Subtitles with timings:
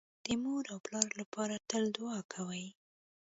[0.25, 2.65] د مور او پلار لپاره تل دوعا کوئ